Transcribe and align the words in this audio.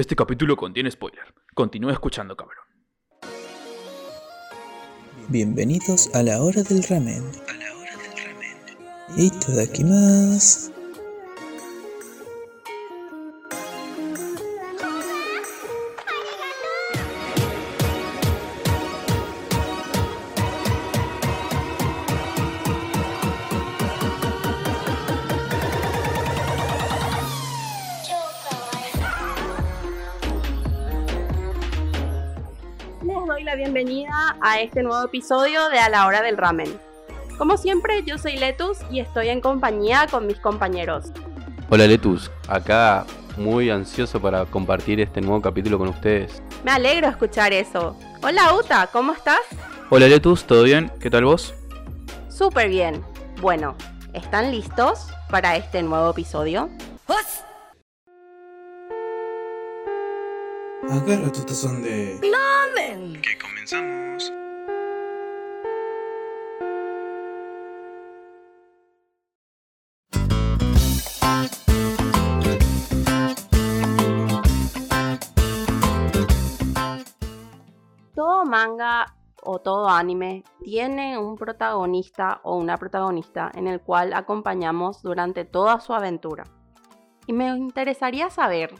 Este 0.00 0.16
capítulo 0.16 0.56
contiene 0.56 0.90
spoiler. 0.90 1.34
Continúa 1.54 1.92
escuchando, 1.92 2.34
cabrón. 2.34 2.64
Bienvenidos 5.28 6.08
a 6.14 6.22
la 6.22 6.42
hora 6.42 6.62
del 6.62 6.82
ramen. 6.84 7.22
A 7.46 7.52
la 7.52 7.76
hora 7.76 7.92
del 7.98 8.24
ramen. 8.24 9.84
más. 9.84 10.72
Bienvenida 33.56 34.36
a 34.40 34.60
este 34.60 34.82
nuevo 34.82 35.04
episodio 35.04 35.68
de 35.70 35.78
A 35.78 35.88
la 35.88 36.06
hora 36.06 36.22
del 36.22 36.36
ramen. 36.36 36.78
Como 37.36 37.56
siempre, 37.56 38.02
yo 38.04 38.16
soy 38.16 38.36
Letus 38.36 38.78
y 38.90 39.00
estoy 39.00 39.28
en 39.28 39.40
compañía 39.40 40.06
con 40.10 40.26
mis 40.26 40.38
compañeros. 40.38 41.06
Hola 41.68 41.86
Letus, 41.86 42.30
acá 42.48 43.04
muy 43.36 43.70
ansioso 43.70 44.20
para 44.20 44.44
compartir 44.44 45.00
este 45.00 45.20
nuevo 45.20 45.40
capítulo 45.40 45.78
con 45.78 45.88
ustedes. 45.88 46.42
Me 46.64 46.70
alegro 46.70 47.08
escuchar 47.08 47.52
eso. 47.52 47.96
Hola 48.22 48.54
Uta, 48.54 48.88
¿cómo 48.92 49.12
estás? 49.12 49.40
Hola 49.88 50.06
Letus, 50.06 50.44
¿todo 50.44 50.62
bien? 50.62 50.92
¿Qué 51.00 51.10
tal 51.10 51.24
vos? 51.24 51.54
Súper 52.28 52.68
bien. 52.68 53.02
Bueno, 53.40 53.74
¿están 54.12 54.52
listos 54.52 55.08
para 55.28 55.56
este 55.56 55.82
nuevo 55.82 56.10
episodio? 56.10 56.68
Agarra 60.92 61.30
tu 61.30 61.44
tazón 61.44 61.82
de... 61.84 62.18
¡Lamen! 62.20 63.22
Que 63.22 63.38
comenzamos. 63.38 64.32
Todo 78.16 78.44
manga 78.44 79.14
o 79.44 79.60
todo 79.60 79.88
anime 79.88 80.42
tiene 80.64 81.16
un 81.18 81.36
protagonista 81.36 82.40
o 82.42 82.56
una 82.56 82.76
protagonista 82.78 83.52
en 83.54 83.68
el 83.68 83.80
cual 83.80 84.12
acompañamos 84.12 85.02
durante 85.02 85.44
toda 85.44 85.78
su 85.78 85.94
aventura. 85.94 86.42
Y 87.28 87.32
me 87.32 87.46
interesaría 87.56 88.28
saber, 88.28 88.74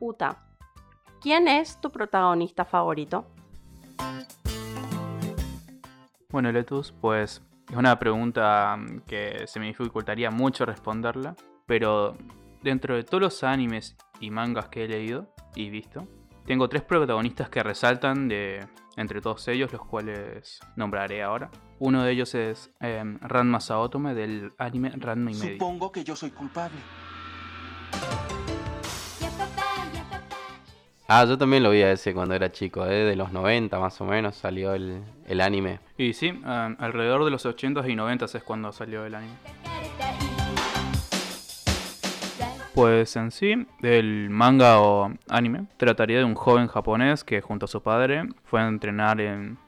Uta, 0.00 0.48
¿Quién 1.22 1.46
es 1.46 1.80
tu 1.80 1.90
protagonista 1.90 2.64
favorito? 2.64 3.24
Bueno, 6.30 6.50
Letus, 6.50 6.92
pues 7.00 7.42
es 7.70 7.76
una 7.76 7.96
pregunta 7.96 8.76
mm, 8.76 9.02
que 9.06 9.46
se 9.46 9.60
me 9.60 9.66
dificultaría 9.66 10.32
mucho 10.32 10.66
responderla, 10.66 11.36
pero 11.64 12.16
dentro 12.62 12.96
de 12.96 13.04
todos 13.04 13.20
los 13.20 13.44
animes 13.44 13.96
y 14.18 14.30
mangas 14.30 14.68
que 14.68 14.84
he 14.84 14.88
leído 14.88 15.32
y 15.54 15.70
visto, 15.70 16.08
tengo 16.44 16.68
tres 16.68 16.82
protagonistas 16.82 17.48
que 17.50 17.62
resaltan 17.62 18.26
de 18.26 18.66
entre 18.96 19.20
todos 19.20 19.46
ellos, 19.46 19.72
los 19.72 19.84
cuales 19.84 20.58
nombraré 20.74 21.22
ahora. 21.22 21.52
Uno 21.78 22.02
de 22.02 22.10
ellos 22.10 22.34
es 22.34 22.72
eh, 22.80 23.00
Ranma 23.20 23.60
Saotome 23.60 24.14
del 24.14 24.52
anime 24.58 24.90
Ranma 24.96 25.30
y 25.30 25.34
medio. 25.34 25.52
Supongo 25.52 25.92
que 25.92 26.02
yo 26.02 26.16
soy 26.16 26.32
culpable. 26.32 26.78
Ah, 31.14 31.26
yo 31.26 31.36
también 31.36 31.62
lo 31.62 31.68
vi 31.68 31.82
a 31.82 31.92
ese 31.92 32.14
cuando 32.14 32.34
era 32.34 32.50
chico, 32.50 32.86
¿eh? 32.86 33.04
de 33.04 33.16
los 33.16 33.32
90 33.32 33.78
más 33.78 34.00
o 34.00 34.06
menos 34.06 34.34
salió 34.34 34.72
el, 34.72 35.02
anime. 35.42 35.78
Y 35.98 36.14
sí, 36.14 36.40
alrededor 36.42 37.26
de 37.26 37.30
los 37.30 37.44
80s 37.44 37.84
y 37.90 37.94
90s 37.94 38.34
es 38.34 38.42
cuando 38.42 38.72
salió 38.72 39.04
el 39.04 39.14
anime. 39.14 39.34
Pues 42.74 43.14
en 43.16 43.30
sí, 43.30 43.66
el 43.82 44.30
manga 44.30 44.80
o 44.80 45.12
anime 45.28 45.66
trataría 45.76 46.16
de 46.16 46.24
un 46.24 46.34
joven 46.34 46.66
japonés 46.66 47.24
que 47.24 47.42
junto 47.42 47.66
a 47.66 47.68
su 47.68 47.82
padre 47.82 48.26
fue 48.44 48.62
a 48.62 48.66
entrenar 48.66 49.20
en 49.20 49.58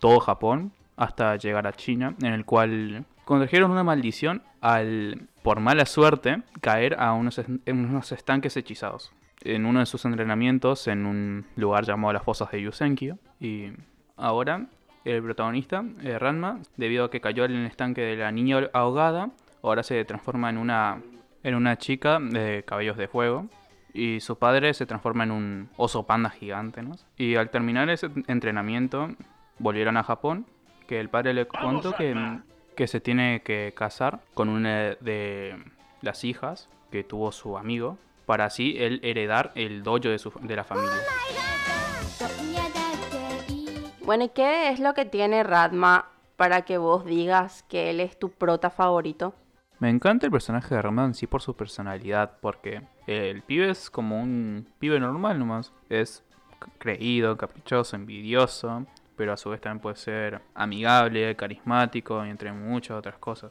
todo 0.00 0.18
Japón 0.18 0.72
hasta 0.96 1.36
llegar 1.36 1.68
a 1.68 1.72
China, 1.72 2.16
en 2.20 2.32
el 2.32 2.44
cual 2.44 3.04
contrajeron 3.24 3.70
una 3.70 3.84
maldición 3.84 4.42
al, 4.60 5.28
por 5.44 5.60
mala 5.60 5.86
suerte, 5.86 6.42
caer 6.60 6.96
a 6.98 7.12
unos, 7.12 7.38
en 7.38 7.60
unos 7.66 8.10
estanques 8.10 8.56
hechizados 8.56 9.12
en 9.42 9.66
uno 9.66 9.80
de 9.80 9.86
sus 9.86 10.04
entrenamientos 10.04 10.86
en 10.88 11.06
un 11.06 11.46
lugar 11.56 11.84
llamado 11.84 12.12
las 12.12 12.22
fosas 12.22 12.50
de 12.50 12.62
Yusenkyo. 12.62 13.16
Y 13.40 13.72
ahora 14.16 14.66
el 15.04 15.22
protagonista, 15.22 15.84
eh, 16.02 16.18
Ranma, 16.18 16.60
debido 16.76 17.04
a 17.04 17.10
que 17.10 17.20
cayó 17.20 17.44
en 17.44 17.52
el 17.52 17.66
estanque 17.66 18.02
de 18.02 18.16
la 18.16 18.32
niña 18.32 18.68
ahogada, 18.72 19.30
ahora 19.62 19.82
se 19.82 20.04
transforma 20.04 20.50
en 20.50 20.58
una, 20.58 21.02
en 21.42 21.54
una 21.54 21.78
chica 21.78 22.18
de 22.20 22.64
cabellos 22.66 22.96
de 22.96 23.08
fuego. 23.08 23.46
Y 23.92 24.20
su 24.20 24.36
padre 24.38 24.72
se 24.74 24.86
transforma 24.86 25.24
en 25.24 25.32
un 25.32 25.68
oso 25.76 26.04
panda 26.04 26.30
gigante. 26.30 26.82
¿no? 26.82 26.94
Y 27.16 27.34
al 27.36 27.50
terminar 27.50 27.90
ese 27.90 28.08
entrenamiento, 28.28 29.08
volvieron 29.58 29.96
a 29.96 30.04
Japón. 30.04 30.46
Que 30.86 31.00
el 31.00 31.08
padre 31.08 31.34
le 31.34 31.46
contó 31.46 31.92
que, 31.92 32.14
que 32.76 32.86
se 32.88 33.00
tiene 33.00 33.42
que 33.42 33.72
casar 33.76 34.20
con 34.34 34.48
una 34.48 34.96
de 35.00 35.56
las 36.02 36.24
hijas 36.24 36.68
que 36.90 37.04
tuvo 37.04 37.30
su 37.30 37.56
amigo, 37.56 37.96
para 38.30 38.44
así 38.44 38.76
él 38.78 39.00
heredar 39.02 39.50
el 39.56 39.82
dojo 39.82 40.08
de, 40.08 40.16
su, 40.20 40.30
de 40.40 40.54
la 40.54 40.62
familia. 40.62 40.94
Bueno, 44.04 44.22
¿y 44.22 44.28
qué 44.28 44.68
es 44.68 44.78
lo 44.78 44.94
que 44.94 45.04
tiene 45.04 45.42
Radma 45.42 46.06
para 46.36 46.62
que 46.62 46.78
vos 46.78 47.04
digas 47.04 47.64
que 47.64 47.90
él 47.90 47.98
es 47.98 48.16
tu 48.20 48.30
prota 48.30 48.70
favorito? 48.70 49.34
Me 49.80 49.90
encanta 49.90 50.26
el 50.26 50.30
personaje 50.30 50.72
de 50.72 50.80
Radma 50.80 51.06
en 51.06 51.14
sí 51.14 51.26
por 51.26 51.42
su 51.42 51.56
personalidad, 51.56 52.38
porque 52.40 52.82
el 53.08 53.42
pibe 53.42 53.68
es 53.68 53.90
como 53.90 54.22
un 54.22 54.64
pibe 54.78 55.00
normal 55.00 55.36
nomás. 55.36 55.72
Es 55.88 56.22
creído, 56.78 57.36
caprichoso, 57.36 57.96
envidioso, 57.96 58.86
pero 59.16 59.32
a 59.32 59.36
su 59.36 59.50
vez 59.50 59.60
también 59.60 59.82
puede 59.82 59.96
ser 59.96 60.40
amigable, 60.54 61.34
carismático 61.34 62.24
y 62.24 62.30
entre 62.30 62.52
muchas 62.52 62.96
otras 62.96 63.18
cosas. 63.18 63.50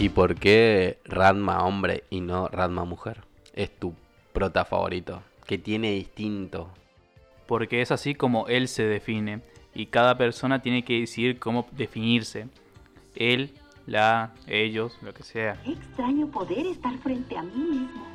¿Y 0.00 0.08
por 0.08 0.34
qué 0.34 0.98
Radma 1.04 1.62
hombre 1.62 2.04
y 2.08 2.22
no 2.22 2.48
Radma 2.48 2.86
mujer? 2.86 3.20
Es 3.52 3.68
tu 3.78 3.92
prota 4.32 4.64
favorito. 4.64 5.22
¿Qué 5.46 5.58
tiene 5.58 5.92
distinto? 5.92 6.70
Porque 7.46 7.82
es 7.82 7.92
así 7.92 8.14
como 8.14 8.48
él 8.48 8.68
se 8.68 8.84
define. 8.84 9.42
Y 9.74 9.86
cada 9.86 10.16
persona 10.16 10.62
tiene 10.62 10.86
que 10.86 11.00
decidir 11.00 11.38
cómo 11.38 11.66
definirse. 11.72 12.48
Él, 13.14 13.52
la, 13.86 14.32
ellos, 14.46 14.96
lo 15.02 15.12
que 15.12 15.22
sea. 15.22 15.60
extraño 15.66 16.28
poder 16.28 16.64
estar 16.64 16.96
frente 17.00 17.36
a 17.36 17.42
mí 17.42 17.60
mismo. 17.60 18.06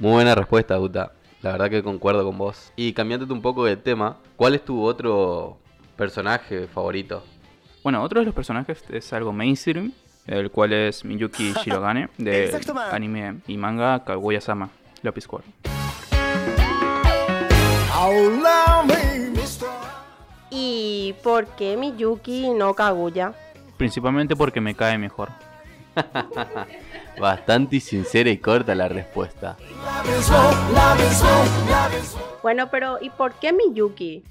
Muy 0.00 0.10
buena 0.10 0.34
respuesta, 0.34 0.80
Uta. 0.80 1.12
La 1.42 1.52
verdad 1.52 1.70
que 1.70 1.84
concuerdo 1.84 2.24
con 2.24 2.38
vos. 2.38 2.72
Y 2.74 2.92
cambiándote 2.92 3.32
un 3.32 3.40
poco 3.40 3.64
de 3.64 3.76
tema, 3.76 4.16
¿cuál 4.34 4.56
es 4.56 4.64
tu 4.64 4.82
otro 4.82 5.58
personaje 5.96 6.66
favorito? 6.66 7.22
Bueno, 7.86 8.02
otro 8.02 8.18
de 8.18 8.26
los 8.26 8.34
personajes 8.34 8.82
es 8.90 9.12
algo 9.12 9.32
mainstream, 9.32 9.92
el 10.26 10.50
cual 10.50 10.72
es 10.72 11.04
Miyuki 11.04 11.52
Shirogane, 11.62 12.08
de 12.18 12.50
anime 12.90 13.36
y 13.46 13.56
manga 13.56 14.02
Kaguya-sama, 14.02 14.70
Lápiz 15.02 15.22
Square. 15.22 15.44
¿Y 20.50 21.14
por 21.22 21.46
qué 21.54 21.76
Miyuki 21.76 22.46
y 22.46 22.50
no 22.54 22.74
Kaguya? 22.74 23.34
Principalmente 23.76 24.34
porque 24.34 24.60
me 24.60 24.74
cae 24.74 24.98
mejor. 24.98 25.28
Bastante 27.20 27.78
sincera 27.78 28.30
y 28.30 28.38
corta 28.38 28.74
la 28.74 28.88
respuesta. 28.88 29.56
Bueno, 32.42 32.68
pero 32.68 32.98
¿y 33.00 33.10
por 33.10 33.34
qué 33.34 33.52
Miyuki? 33.52 34.24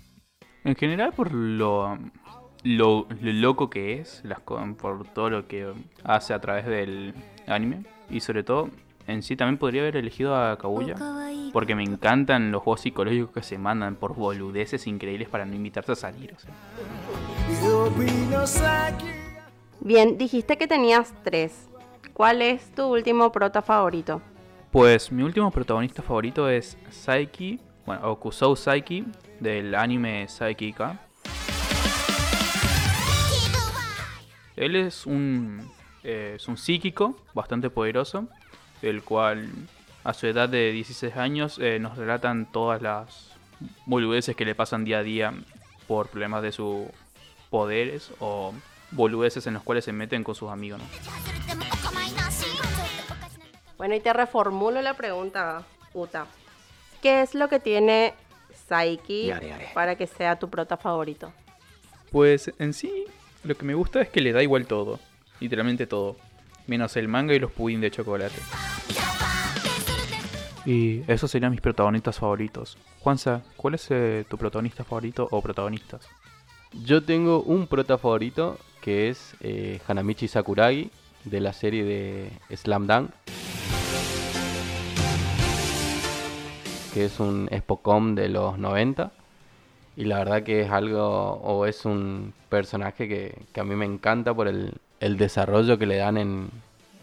En 0.66 0.76
general 0.76 1.14
por 1.14 1.32
lo 1.32 1.98
lo, 2.66 3.08
loco 3.22 3.70
que 3.70 4.00
es, 4.00 4.22
las, 4.26 4.40
por 4.40 5.08
todo 5.14 5.30
lo 5.30 5.48
que 5.48 5.72
hace 6.04 6.34
a 6.34 6.42
través 6.42 6.66
del 6.66 7.14
anime. 7.48 7.86
Y 8.10 8.20
sobre 8.20 8.44
todo, 8.44 8.70
en 9.08 9.22
sí 9.22 9.36
también 9.36 9.58
podría 9.58 9.84
haber 9.84 9.98
elegido 9.98 10.36
a 10.36 10.58
Kaguya. 10.58 10.96
Porque 11.54 11.76
me 11.76 11.84
encantan 11.84 12.52
los 12.52 12.64
juegos 12.64 12.82
psicológicos 12.82 13.32
que 13.32 13.44
se 13.44 13.58
mandan 13.58 13.96
por 13.96 14.16
boludeces 14.16 14.88
increíbles 14.88 15.30
para 15.30 15.46
no 15.46 15.56
invitarse 15.56 15.92
a 15.94 15.96
salir. 15.96 16.36
Bien, 19.80 20.18
dijiste 20.18 20.58
que 20.58 20.68
tenías 20.68 21.14
tres. 21.24 21.70
¿Cuál 22.14 22.42
es 22.42 22.72
tu 22.72 22.86
último 22.86 23.32
prota 23.32 23.62
favorito? 23.62 24.22
Pues 24.72 25.12
mi 25.12 25.24
último 25.24 25.52
protagonista 25.52 26.02
favorito 26.02 26.50
es 26.50 26.78
Saiki, 26.90 27.60
bueno, 27.86 28.12
Okusou 28.12 28.56
Saiki, 28.56 29.06
del 29.40 29.76
anime 29.76 30.28
Saiki 30.28 30.74
Él 34.56 34.76
es 34.76 35.06
un, 35.06 35.70
eh, 36.04 36.34
es 36.38 36.48
un 36.48 36.58
psíquico 36.58 37.18
bastante 37.34 37.70
poderoso, 37.70 38.28
el 38.82 39.04
cual 39.04 39.50
a 40.04 40.14
su 40.14 40.28
edad 40.28 40.48
de 40.48 40.72
16 40.72 41.18
años 41.18 41.60
eh, 41.60 41.80
nos 41.80 41.98
relatan 41.98 42.52
todas 42.52 42.82
las 42.82 43.32
boludeces 43.86 44.36
que 44.36 44.46
le 44.46 44.56
pasan 44.56 44.86
día 44.86 45.00
a 45.00 45.04
día 45.04 45.34
por 45.88 46.08
problemas 46.08 46.42
de 46.42 46.52
sus 46.52 46.88
poderes 47.50 48.12
o 48.20 48.54
boludeces 48.92 49.46
en 49.48 49.56
los 49.56 49.64
cuales 49.64 49.86
se 49.86 49.92
meten 49.92 50.24
con 50.24 50.36
sus 50.36 50.50
amigos. 50.50 50.80
¿no? 50.80 50.86
Bueno, 53.78 53.96
y 53.96 54.00
te 54.00 54.14
reformulo 54.14 54.82
la 54.82 54.94
pregunta, 54.94 55.64
Uta. 55.94 56.28
¿Qué 57.02 57.22
es 57.22 57.36
lo 57.36 57.50
que 57.50 57.60
tiene 57.60 58.14
Saiki 58.68 59.32
para 59.74 59.96
que 59.96 60.08
sea 60.08 60.38
tu 60.38 60.50
prota 60.50 60.78
favorito? 60.78 61.32
Pues 62.12 62.52
en 62.58 62.74
sí, 62.74 63.06
lo 63.46 63.56
que 63.56 63.66
me 63.66 63.76
gusta 63.76 64.02
es 64.02 64.10
que 64.10 64.22
le 64.22 64.34
da 64.34 64.42
igual 64.42 64.66
todo, 64.66 65.00
literalmente 65.40 65.86
todo, 65.86 66.18
menos 66.68 66.98
el 66.98 67.08
manga 67.08 67.34
y 67.34 67.40
los 67.40 67.52
pudín 67.52 67.80
de 67.80 67.92
chocolate. 67.92 68.36
Y 70.66 71.04
esos 71.08 71.30
serían 71.30 71.52
mis 71.52 71.62
protagonistas 71.62 72.18
favoritos. 72.18 72.76
Juanza, 73.02 73.44
¿cuál 73.56 73.76
es 73.76 73.86
eh, 73.92 74.26
tu 74.28 74.38
protagonista 74.38 74.84
favorito 74.84 75.28
o 75.30 75.42
protagonistas? 75.42 76.08
Yo 76.84 77.04
tengo 77.04 77.44
un 77.44 77.68
prota 77.68 78.00
favorito 78.00 78.58
que 78.82 79.10
es 79.10 79.36
eh, 79.42 79.80
Hanamichi 79.88 80.28
Sakuragi 80.28 80.90
de 81.24 81.40
la 81.40 81.54
serie 81.54 81.84
de 81.84 82.32
Slam 82.56 82.88
Dunk. 82.88 83.12
Que 86.96 87.06
es 87.06 87.20
un 87.20 87.48
Spocom 87.56 88.16
de 88.16 88.30
los 88.30 88.58
90. 88.58 89.12
Y 89.98 90.06
la 90.06 90.20
verdad 90.20 90.44
que 90.44 90.62
es 90.62 90.72
algo, 90.72 91.04
o 91.04 91.66
es 91.66 91.86
un 91.86 92.34
personaje 92.50 93.08
que, 93.08 93.38
que 93.54 93.62
a 93.62 93.64
mí 93.64 93.76
me 93.76 93.86
encanta 93.86 94.34
por 94.34 94.48
el, 94.48 94.74
el 95.00 95.18
desarrollo 95.18 95.78
que 95.78 95.86
le 95.86 95.98
dan 95.98 96.18
en, 96.18 96.50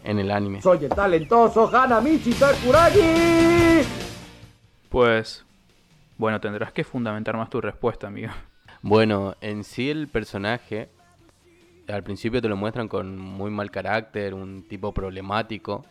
en 0.03 0.19
el 0.19 0.29
anime. 0.29 0.61
Soy 0.61 0.85
el 0.85 0.89
talentoso 0.89 1.75
Hanamichi 1.75 2.33
Sakuragi. 2.33 3.01
Pues, 4.89 5.43
bueno, 6.17 6.39
tendrás 6.39 6.71
que 6.71 6.83
fundamentar 6.83 7.35
más 7.35 7.49
tu 7.49 7.59
respuesta, 7.61 8.07
amigo. 8.07 8.31
Bueno, 8.83 9.35
en 9.41 9.63
sí 9.63 9.89
el 9.89 10.07
personaje 10.07 10.89
al 11.87 12.03
principio 12.03 12.41
te 12.41 12.47
lo 12.47 12.55
muestran 12.55 12.87
con 12.87 13.17
muy 13.17 13.51
mal 13.51 13.71
carácter, 13.71 14.33
un 14.33 14.63
tipo 14.67 14.93
problemático, 14.93 15.85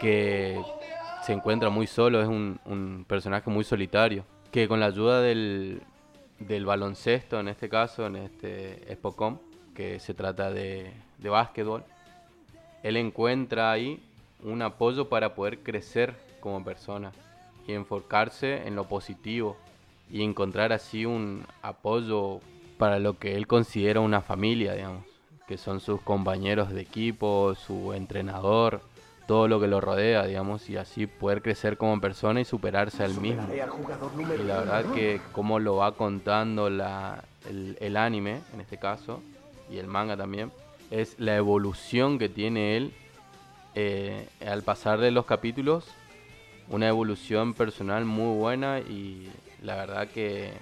que 0.00 0.60
se 1.22 1.32
encuentra 1.32 1.70
muy 1.70 1.86
solo, 1.86 2.20
es 2.20 2.28
un, 2.28 2.58
un 2.64 3.04
personaje 3.06 3.50
muy 3.50 3.64
solitario, 3.64 4.24
que 4.50 4.66
con 4.66 4.80
la 4.80 4.86
ayuda 4.86 5.20
del, 5.20 5.82
del 6.38 6.66
baloncesto, 6.66 7.40
en 7.40 7.48
este 7.48 7.68
caso, 7.68 8.06
en 8.06 8.16
este 8.16 8.94
Spocom, 8.94 9.38
que 9.74 10.00
se 10.00 10.14
trata 10.14 10.50
de, 10.50 10.92
de 11.18 11.28
básquetbol, 11.28 11.84
él 12.82 12.96
encuentra 12.96 13.72
ahí 13.72 14.00
un 14.42 14.62
apoyo 14.62 15.08
para 15.08 15.34
poder 15.34 15.60
crecer 15.60 16.14
como 16.40 16.64
persona 16.64 17.12
y 17.66 17.72
enfocarse 17.72 18.66
en 18.66 18.76
lo 18.76 18.84
positivo 18.84 19.56
y 20.10 20.22
encontrar 20.22 20.72
así 20.72 21.04
un 21.04 21.44
apoyo 21.62 22.40
para 22.78 22.98
lo 22.98 23.18
que 23.18 23.36
él 23.36 23.46
considera 23.46 24.00
una 24.00 24.20
familia, 24.20 24.74
digamos, 24.74 25.04
que 25.46 25.58
son 25.58 25.80
sus 25.80 26.00
compañeros 26.00 26.70
de 26.70 26.80
equipo, 26.80 27.54
su 27.54 27.92
entrenador, 27.92 28.80
todo 29.28 29.46
lo 29.46 29.60
que 29.60 29.66
lo 29.66 29.78
rodea, 29.82 30.24
digamos, 30.24 30.70
y 30.70 30.78
así 30.78 31.06
poder 31.06 31.42
crecer 31.42 31.76
como 31.76 32.00
persona 32.00 32.40
y 32.40 32.46
superarse 32.46 33.04
al 33.04 33.14
mismo. 33.20 33.46
Y 34.34 34.42
la 34.42 34.60
verdad 34.60 34.86
que 34.94 35.20
como 35.32 35.58
lo 35.58 35.76
va 35.76 35.92
contando 35.92 36.70
la, 36.70 37.22
el, 37.46 37.76
el 37.78 37.98
anime, 37.98 38.40
en 38.54 38.62
este 38.62 38.78
caso, 38.78 39.20
y 39.70 39.76
el 39.76 39.86
manga 39.86 40.16
también, 40.16 40.50
es 40.90 41.14
la 41.20 41.36
evolución 41.36 42.18
que 42.18 42.30
tiene 42.30 42.78
él 42.78 42.94
eh, 43.74 44.26
al 44.46 44.62
pasar 44.62 44.98
de 44.98 45.10
los 45.10 45.26
capítulos, 45.26 45.84
una 46.70 46.88
evolución 46.88 47.52
personal 47.52 48.06
muy 48.06 48.34
buena 48.34 48.78
y 48.78 49.28
la 49.62 49.76
verdad 49.76 50.08
que 50.08 50.52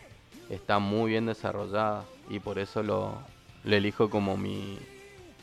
está 0.51 0.81
muy 0.81 1.12
bien 1.12 1.27
desarrollada 1.27 2.05
y 2.29 2.41
por 2.41 2.59
eso 2.59 2.83
lo, 2.83 3.15
lo 3.62 3.77
elijo 3.77 4.11
como 4.11 4.37
mi 4.37 4.77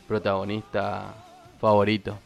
protagonista 0.06 1.14
favorito. 1.58 2.18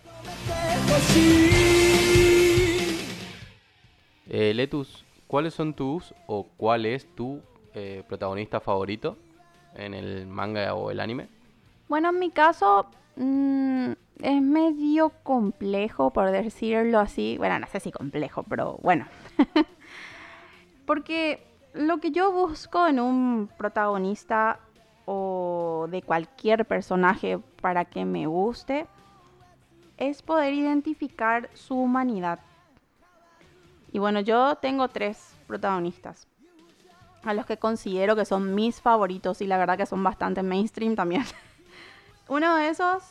Eh, 4.30 4.52
Letus, 4.54 5.04
¿cuáles 5.26 5.54
son 5.54 5.74
tus 5.74 6.14
o 6.26 6.46
cuál 6.56 6.86
es 6.86 7.06
tu 7.14 7.40
eh, 7.74 8.02
protagonista 8.06 8.60
favorito 8.60 9.16
en 9.74 9.94
el 9.94 10.26
manga 10.26 10.74
o 10.74 10.90
el 10.90 11.00
anime? 11.00 11.28
Bueno, 11.88 12.10
en 12.10 12.18
mi 12.18 12.30
caso 12.30 12.86
mm, 13.16 13.92
es 14.22 14.42
medio 14.42 15.10
complejo, 15.22 16.10
por 16.10 16.30
decirlo 16.30 16.98
así. 16.98 17.36
Bueno, 17.38 17.58
no 17.58 17.66
sé 17.66 17.80
si 17.80 17.90
complejo, 17.90 18.42
pero 18.42 18.78
bueno. 18.82 19.06
Porque 20.86 21.42
lo 21.72 21.98
que 21.98 22.10
yo 22.10 22.32
busco 22.32 22.86
en 22.86 23.00
un 23.00 23.48
protagonista 23.56 24.60
o 25.06 25.86
de 25.90 26.02
cualquier 26.02 26.66
personaje 26.66 27.38
para 27.60 27.86
que 27.86 28.04
me 28.04 28.26
guste 28.26 28.86
es 29.98 30.22
poder 30.22 30.54
identificar 30.54 31.50
su 31.54 31.74
humanidad. 31.76 32.38
Y 33.92 33.98
bueno, 33.98 34.20
yo 34.20 34.56
tengo 34.56 34.88
tres 34.88 35.34
protagonistas 35.46 36.26
a 37.24 37.34
los 37.34 37.46
que 37.46 37.58
considero 37.58 38.16
que 38.16 38.24
son 38.24 38.54
mis 38.54 38.80
favoritos 38.80 39.40
y 39.42 39.46
la 39.46 39.58
verdad 39.58 39.76
que 39.76 39.86
son 39.86 40.02
bastante 40.02 40.42
mainstream 40.42 40.94
también. 40.94 41.24
Uno 42.28 42.54
de 42.56 42.68
esos 42.68 43.02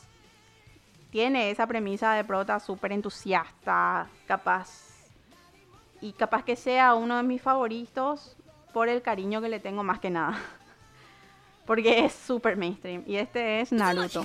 tiene 1.11 1.51
esa 1.51 1.67
premisa 1.67 2.13
de 2.13 2.23
prota 2.23 2.59
súper 2.59 2.91
entusiasta, 2.91 4.07
capaz. 4.25 4.87
Y 5.99 6.13
capaz 6.13 6.43
que 6.43 6.55
sea 6.55 6.93
uno 6.93 7.17
de 7.17 7.23
mis 7.23 7.41
favoritos 7.41 8.37
por 8.71 8.87
el 8.87 9.01
cariño 9.01 9.41
que 9.41 9.49
le 9.49 9.59
tengo 9.59 9.83
más 9.83 9.99
que 9.99 10.11
nada. 10.11 10.37
Porque 11.65 12.05
es 12.05 12.13
súper 12.13 12.55
mainstream. 12.55 13.03
Y 13.07 13.15
este 13.15 13.61
es 13.61 13.71
Naruto. 13.71 14.23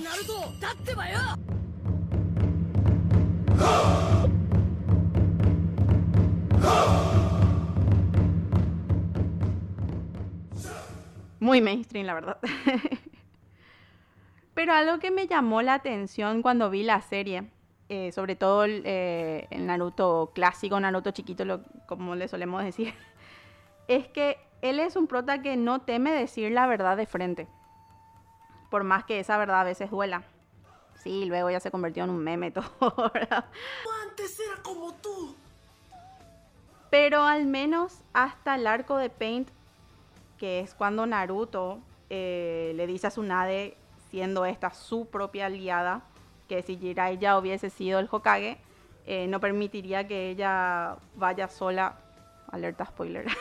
Muy 11.43 11.59
mainstream, 11.59 12.05
la 12.05 12.13
verdad. 12.13 12.37
Pero 14.53 14.71
algo 14.71 14.99
que 14.99 15.11
me 15.11 15.27
llamó 15.27 15.61
la 15.61 15.73
atención 15.73 16.41
cuando 16.41 16.69
vi 16.69 16.83
la 16.83 17.01
serie, 17.01 17.49
eh, 17.89 18.13
sobre 18.13 18.37
todo 18.37 18.63
el, 18.63 18.81
eh, 18.85 19.49
el, 19.51 19.65
Naruto 19.65 20.31
clásico, 20.33 20.79
Naruto 20.79 21.11
chiquito, 21.11 21.43
lo, 21.43 21.61
como 21.85 22.15
le 22.15 22.29
solemos 22.29 22.63
decir, 22.63 22.93
es 23.89 24.07
que 24.07 24.37
él 24.61 24.79
es 24.79 24.95
un 24.95 25.05
prota 25.05 25.41
que 25.41 25.57
no 25.57 25.81
teme 25.81 26.13
decir 26.13 26.49
la 26.53 26.65
verdad 26.65 26.95
de 26.95 27.07
frente. 27.07 27.49
Por 28.69 28.85
más 28.85 29.03
que 29.03 29.19
esa 29.19 29.37
verdad 29.37 29.59
a 29.59 29.65
veces 29.65 29.91
duela. 29.91 30.23
Sí, 30.95 31.25
luego 31.25 31.49
ya 31.49 31.59
se 31.59 31.71
convirtió 31.71 32.05
en 32.05 32.11
un 32.11 32.23
meme 32.23 32.51
todo, 32.51 33.11
¿verdad? 33.13 33.43
Antes 34.01 34.39
era 34.39 34.63
como 34.63 34.93
tú. 34.93 35.35
Pero 36.89 37.23
al 37.23 37.47
menos 37.47 37.99
hasta 38.13 38.55
el 38.55 38.65
arco 38.65 38.95
de 38.95 39.09
Paint, 39.09 39.49
que 40.37 40.59
es 40.59 40.73
cuando 40.73 41.05
Naruto 41.05 41.79
eh, 42.09 42.73
le 42.75 42.87
dice 42.87 43.07
a 43.07 43.09
Tsunade 43.09 43.77
siendo 44.09 44.45
esta 44.45 44.71
su 44.71 45.07
propia 45.07 45.47
aliada, 45.47 46.03
que 46.47 46.61
si 46.61 46.77
Jirai 46.77 47.17
ya 47.17 47.37
hubiese 47.37 47.69
sido 47.69 47.99
el 47.99 48.07
Hokage, 48.11 48.57
eh, 49.05 49.27
no 49.27 49.39
permitiría 49.39 50.07
que 50.07 50.29
ella 50.29 50.97
vaya 51.15 51.47
sola. 51.47 51.97
Alerta 52.51 52.85
spoiler. 52.85 53.25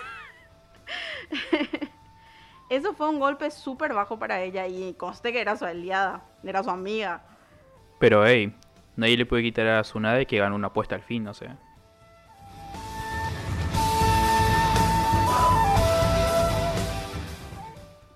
Eso 2.70 2.94
fue 2.94 3.10
un 3.10 3.20
golpe 3.20 3.50
súper 3.50 3.92
bajo 3.92 4.18
para 4.18 4.40
ella 4.40 4.66
y 4.66 4.94
conste 4.94 5.32
que 5.32 5.42
era 5.42 5.58
su 5.58 5.66
aliada, 5.66 6.22
era 6.42 6.62
su 6.62 6.70
amiga. 6.70 7.20
Pero 7.98 8.26
hey, 8.26 8.56
nadie 8.96 9.18
le 9.18 9.26
puede 9.26 9.42
quitar 9.42 9.66
a 9.66 9.82
Tsunade 9.82 10.24
que 10.24 10.38
ganó 10.38 10.56
una 10.56 10.68
apuesta 10.68 10.94
al 10.94 11.02
fin, 11.02 11.24
no 11.24 11.34
sé. 11.34 11.50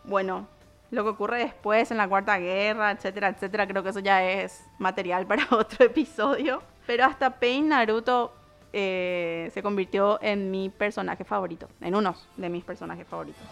Bueno, 0.06 0.46
lo 0.90 1.02
que 1.02 1.10
ocurre 1.10 1.38
después 1.38 1.90
en 1.90 1.96
la 1.96 2.08
Cuarta 2.08 2.38
Guerra, 2.38 2.92
etcétera, 2.92 3.28
etcétera, 3.28 3.66
creo 3.66 3.82
que 3.82 3.88
eso 3.90 4.00
ya 4.00 4.24
es 4.24 4.64
material 4.78 5.26
para 5.26 5.46
otro 5.50 5.84
episodio. 5.84 6.62
Pero 6.86 7.04
hasta 7.04 7.30
Pain 7.30 7.68
Naruto 7.68 8.32
eh, 8.72 9.50
se 9.52 9.62
convirtió 9.62 10.22
en 10.22 10.50
mi 10.50 10.70
personaje 10.70 11.24
favorito, 11.24 11.68
en 11.80 11.96
uno 11.96 12.14
de 12.36 12.48
mis 12.48 12.64
personajes 12.64 13.06
favoritos. 13.06 13.42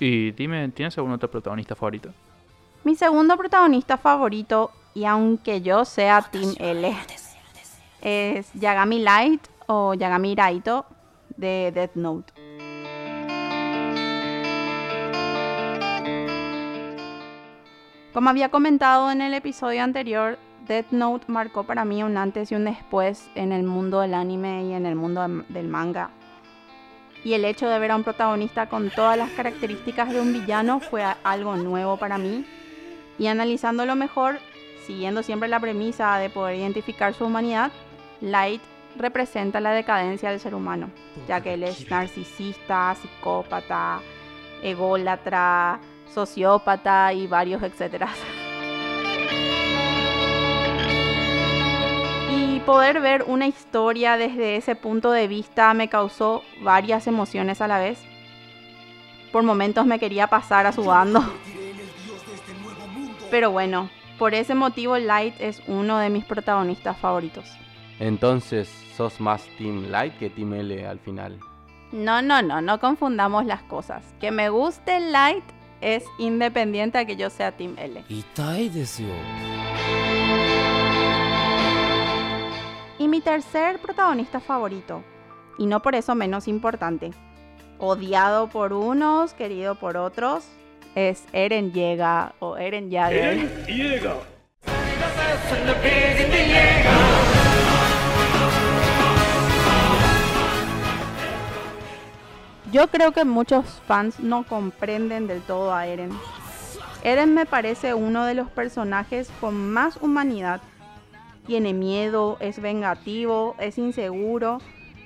Y 0.00 0.32
dime, 0.32 0.68
¿tienes 0.70 0.98
algún 0.98 1.12
otro 1.12 1.30
protagonista 1.30 1.76
favorito? 1.76 2.10
Mi 2.82 2.96
segundo 2.96 3.36
protagonista 3.36 3.96
favorito, 3.96 4.72
y 4.94 5.04
aunque 5.04 5.62
yo 5.62 5.84
sea 5.84 6.22
Team 6.22 6.54
L, 6.58 6.94
es 8.00 8.52
Yagami 8.54 8.98
Light 8.98 9.46
o 9.66 9.94
Yagami 9.94 10.34
Raito 10.34 10.84
de 11.36 11.72
Death 11.74 11.94
Note. 11.94 12.32
Como 18.12 18.30
había 18.30 18.48
comentado 18.48 19.10
en 19.10 19.20
el 19.20 19.34
episodio 19.34 19.82
anterior, 19.82 20.38
Death 20.68 20.92
Note 20.92 21.24
marcó 21.26 21.64
para 21.64 21.84
mí 21.84 22.02
un 22.02 22.16
antes 22.16 22.52
y 22.52 22.54
un 22.54 22.64
después 22.64 23.28
en 23.34 23.52
el 23.52 23.64
mundo 23.64 24.00
del 24.00 24.14
anime 24.14 24.64
y 24.64 24.72
en 24.72 24.86
el 24.86 24.94
mundo 24.94 25.26
del 25.48 25.68
manga. 25.68 26.10
Y 27.24 27.32
el 27.32 27.44
hecho 27.44 27.68
de 27.68 27.78
ver 27.78 27.90
a 27.90 27.96
un 27.96 28.04
protagonista 28.04 28.68
con 28.68 28.90
todas 28.90 29.18
las 29.18 29.30
características 29.30 30.10
de 30.10 30.20
un 30.20 30.32
villano 30.32 30.78
fue 30.78 31.04
algo 31.24 31.56
nuevo 31.56 31.96
para 31.96 32.18
mí. 32.18 32.44
Y 33.18 33.26
analizándolo 33.26 33.96
mejor, 33.96 34.38
siguiendo 34.86 35.22
siempre 35.22 35.48
la 35.48 35.58
premisa 35.58 36.16
de 36.18 36.30
poder 36.30 36.56
identificar 36.56 37.14
su 37.14 37.24
humanidad, 37.24 37.72
Light 38.20 38.62
representa 38.96 39.60
la 39.60 39.72
decadencia 39.72 40.30
del 40.30 40.40
ser 40.40 40.54
humano, 40.54 40.90
ya 41.28 41.40
que 41.40 41.54
él 41.54 41.62
es 41.62 41.90
narcisista, 41.90 42.94
psicópata, 42.94 44.00
ególatra, 44.62 45.80
sociópata 46.12 47.12
y 47.12 47.26
varios 47.26 47.62
etcétera. 47.62 48.08
Y 52.30 52.60
poder 52.60 53.00
ver 53.00 53.24
una 53.26 53.46
historia 53.46 54.16
desde 54.16 54.56
ese 54.56 54.76
punto 54.76 55.10
de 55.10 55.28
vista 55.28 55.74
me 55.74 55.88
causó 55.88 56.42
varias 56.62 57.06
emociones 57.06 57.60
a 57.60 57.68
la 57.68 57.78
vez. 57.78 57.98
Por 59.32 59.42
momentos 59.42 59.86
me 59.86 59.98
quería 59.98 60.28
pasar 60.28 60.66
a 60.66 60.72
su 60.72 60.84
bando. 60.84 61.22
Pero 63.30 63.50
bueno, 63.50 63.90
por 64.18 64.32
ese 64.34 64.54
motivo 64.54 64.96
Light 64.96 65.34
es 65.40 65.60
uno 65.66 65.98
de 65.98 66.08
mis 66.08 66.24
protagonistas 66.24 66.96
favoritos. 66.96 67.44
Entonces, 68.00 68.68
sos 68.96 69.20
más 69.20 69.46
Team 69.58 69.90
Light 69.90 70.18
que 70.18 70.30
Team 70.30 70.54
L 70.54 70.86
al 70.86 70.98
final. 70.98 71.38
No, 71.92 72.22
no, 72.22 72.42
no, 72.42 72.60
no 72.60 72.80
confundamos 72.80 73.46
las 73.46 73.62
cosas. 73.62 74.02
Que 74.20 74.30
me 74.30 74.48
guste 74.48 74.98
Light 74.98 75.44
es 75.80 76.04
independiente 76.18 76.98
a 76.98 77.04
que 77.04 77.14
yo 77.16 77.30
sea 77.30 77.52
Team 77.52 77.76
L. 77.78 78.04
Y 82.98 83.08
mi 83.08 83.20
tercer 83.20 83.78
protagonista 83.78 84.40
favorito, 84.40 85.02
y 85.58 85.66
no 85.66 85.82
por 85.82 85.94
eso 85.94 86.14
menos 86.14 86.48
importante, 86.48 87.12
odiado 87.78 88.48
por 88.48 88.72
unos, 88.72 89.34
querido 89.34 89.74
por 89.76 89.96
otros, 89.96 90.46
es 90.94 91.24
Eren 91.32 91.72
Llega 91.72 92.34
o 92.38 92.56
Eren 92.56 92.90
Jaeger. 92.90 93.24
Eren 93.24 93.66
Llega. 93.66 94.14
Yo 102.74 102.88
creo 102.88 103.12
que 103.12 103.24
muchos 103.24 103.80
fans 103.86 104.18
no 104.18 104.42
comprenden 104.42 105.28
del 105.28 105.42
todo 105.42 105.72
a 105.72 105.86
Eren. 105.86 106.10
Eren 107.04 107.32
me 107.32 107.46
parece 107.46 107.94
uno 107.94 108.24
de 108.24 108.34
los 108.34 108.50
personajes 108.50 109.30
con 109.40 109.72
más 109.72 109.96
humanidad. 110.02 110.60
Tiene 111.46 111.72
miedo, 111.72 112.36
es 112.40 112.60
vengativo, 112.60 113.54
es 113.60 113.78
inseguro, 113.78 114.58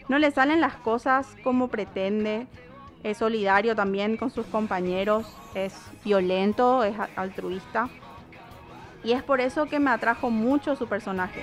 no 0.09 0.19
le 0.19 0.31
salen 0.31 0.63
las 0.63 0.77
cosas 0.77 1.37
como 1.45 1.69
pretende, 1.69 2.47
es 3.03 3.19
solidario 3.19 3.77
también 3.77 4.17
con 4.17 4.31
sus 4.31 4.47
compañeros, 4.47 5.27
es 5.53 5.75
violento, 6.03 6.85
es 6.85 6.97
altruista. 7.17 7.91
Y 9.05 9.13
es 9.13 9.23
por 9.23 9.43
eso 9.43 9.67
que 9.67 9.79
me 9.79 9.91
atrajo 9.91 10.31
mucho 10.31 10.75
su 10.75 10.87
personaje. 10.87 11.43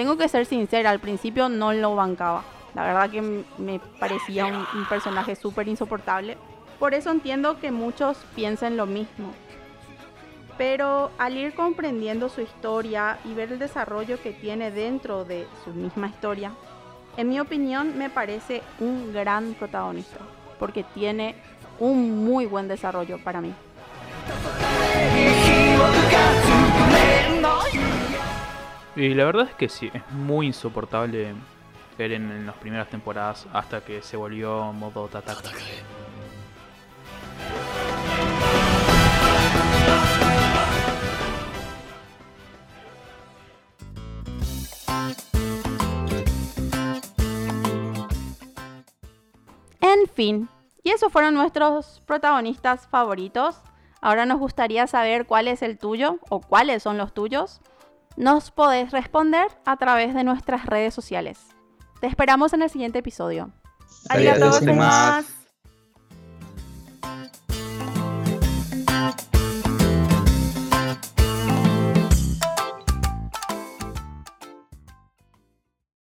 Tengo 0.00 0.16
que 0.16 0.30
ser 0.30 0.46
sincera, 0.46 0.88
al 0.88 0.98
principio 0.98 1.50
no 1.50 1.74
lo 1.74 1.94
bancaba. 1.94 2.42
La 2.74 2.84
verdad 2.84 3.10
que 3.10 3.20
me 3.58 3.80
parecía 3.98 4.46
un, 4.46 4.64
personaje 4.88 5.36
súper 5.36 5.68
insoportable. 5.68 6.38
Por 6.78 6.94
eso 6.94 7.10
entiendo 7.10 7.60
que 7.60 7.70
muchos 7.70 8.16
piensen 8.34 8.78
lo 8.78 8.86
mismo. 8.86 9.34
Pero 10.56 11.10
al 11.18 11.36
ir 11.36 11.52
comprendiendo 11.52 12.30
su 12.30 12.40
historia 12.40 13.18
y 13.26 13.34
ver 13.34 13.52
el 13.52 13.58
desarrollo 13.58 14.18
que 14.22 14.32
tiene 14.32 14.70
dentro 14.70 15.26
de 15.26 15.46
su 15.64 15.70
misma 15.74 16.08
historia, 16.08 16.52
en 17.18 17.28
mi 17.28 17.38
opinión 17.38 17.98
me 17.98 18.08
parece 18.08 18.62
un 18.78 19.12
gran 19.12 19.52
protagonista. 19.52 20.20
Porque 20.58 20.82
tiene 20.82 21.34
un 21.78 22.24
muy 22.24 22.46
buen 22.46 22.68
desarrollo 22.68 23.22
para 23.22 23.42
mí. 23.42 23.52
Y 29.00 29.14
la 29.14 29.24
verdad 29.24 29.48
es 29.48 29.54
que 29.54 29.70
sí, 29.70 29.90
es 29.94 30.06
muy 30.10 30.48
insoportable 30.48 31.32
ver 31.96 32.12
en, 32.12 32.44
las 32.44 32.54
primeras 32.56 32.90
temporadas 32.90 33.46
hasta 33.50 33.80
que 33.80 34.02
se 34.02 34.14
volvió 34.18 34.74
modo 34.74 35.08
Tataka. 35.08 35.48
En 49.80 50.06
fin, 50.14 50.46
y 50.82 50.90
esos 50.90 51.10
fueron 51.10 51.32
nuestros 51.32 52.02
protagonistas 52.04 52.86
favoritos. 52.88 53.62
Ahora 54.02 54.26
nos 54.26 54.38
gustaría 54.38 54.86
saber 54.86 55.24
cuál 55.24 55.48
es 55.48 55.62
el 55.62 55.78
tuyo 55.78 56.18
o 56.28 56.42
cuáles 56.42 56.82
son 56.82 56.98
los 56.98 57.14
tuyos 57.14 57.62
nos 58.16 58.50
podés 58.50 58.90
responder 58.92 59.48
a 59.64 59.76
través 59.76 60.14
de 60.14 60.24
nuestras 60.24 60.66
redes 60.66 60.94
sociales. 60.94 61.38
Te 62.00 62.06
esperamos 62.06 62.52
en 62.52 62.62
el 62.62 62.70
siguiente 62.70 63.00
episodio. 63.00 63.50
Adiós. 64.08 65.39